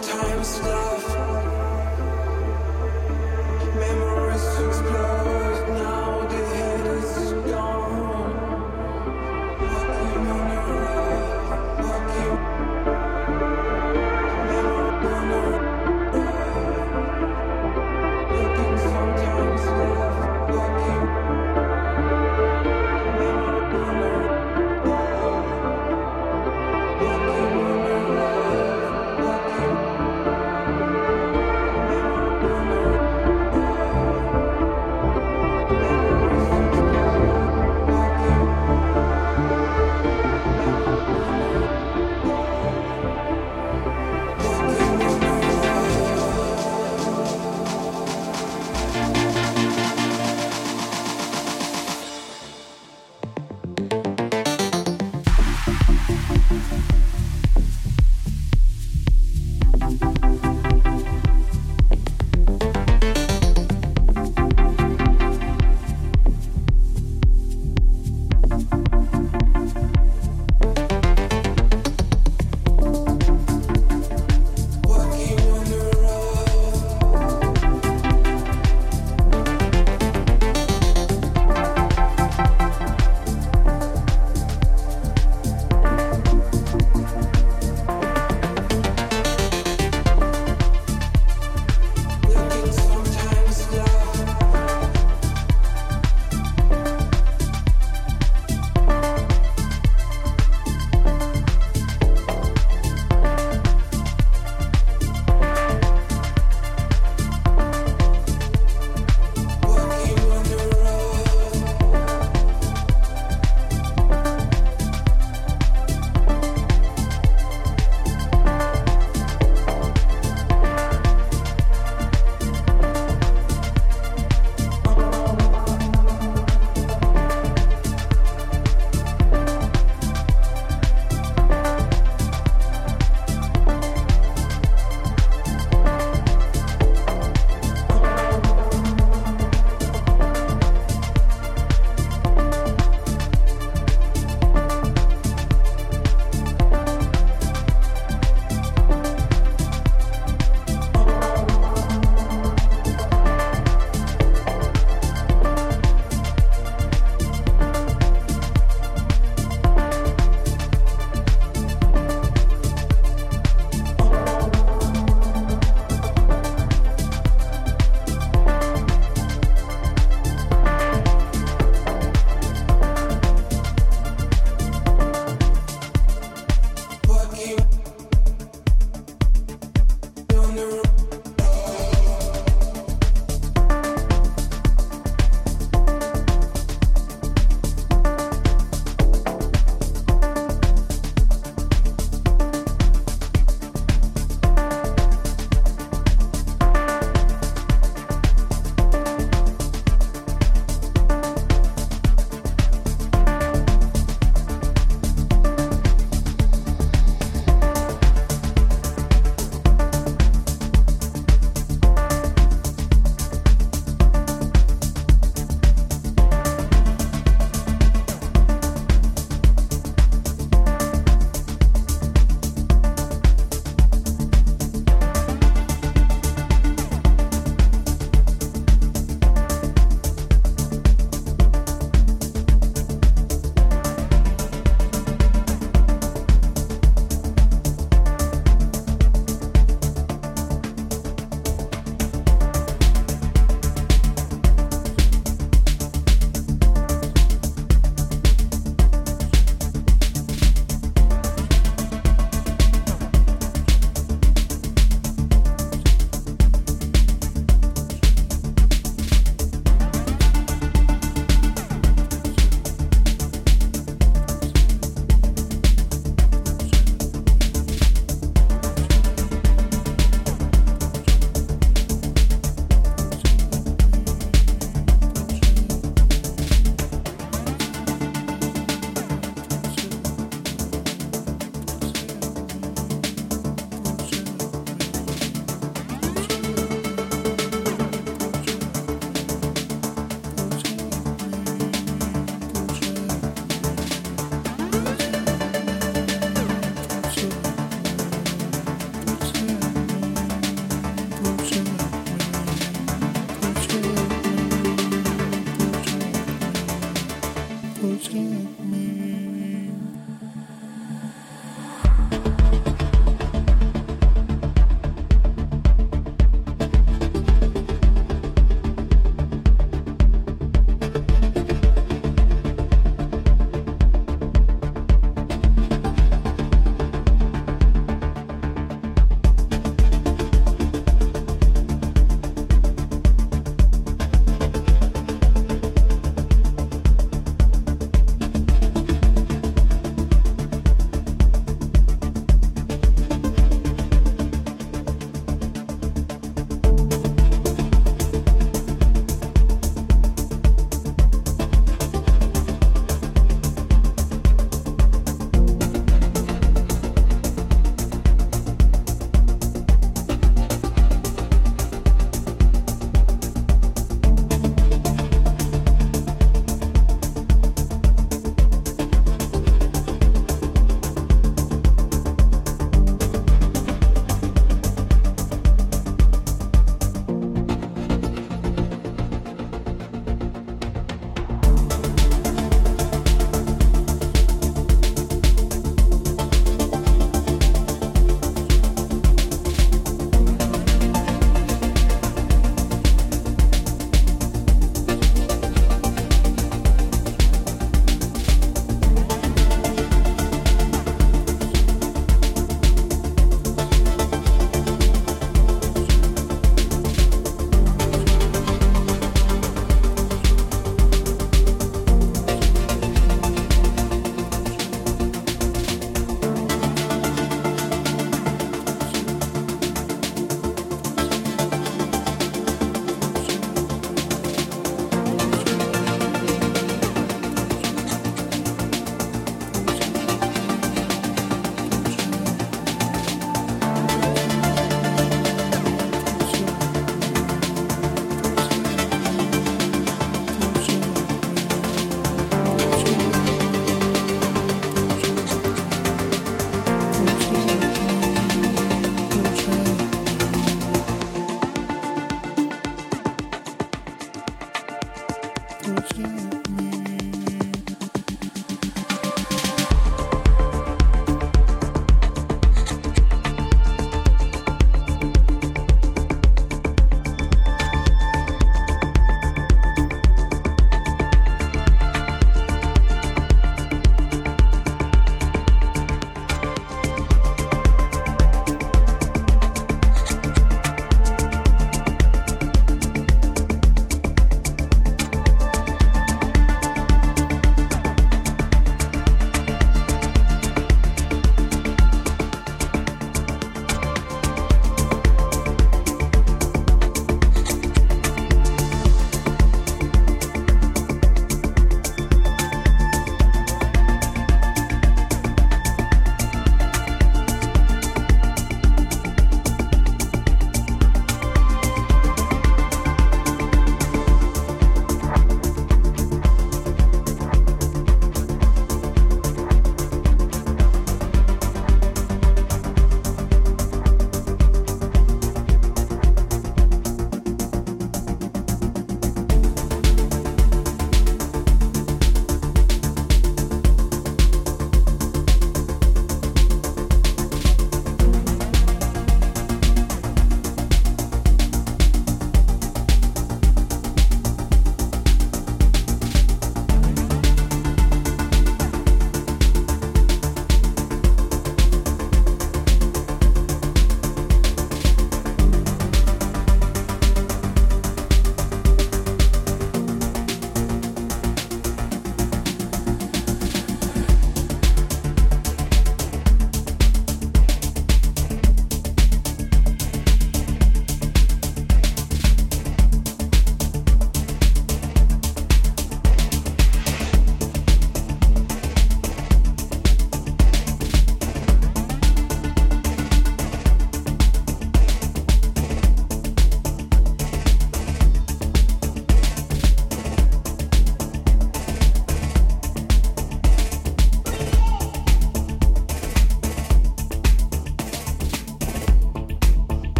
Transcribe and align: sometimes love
sometimes 0.00 0.60
love 0.62 1.37